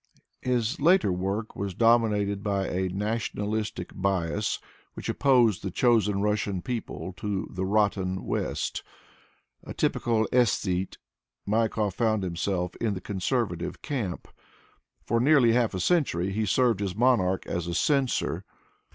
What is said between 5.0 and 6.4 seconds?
opposed the chosen